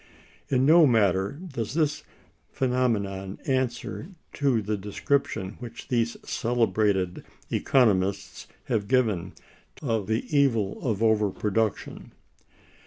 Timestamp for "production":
11.29-12.13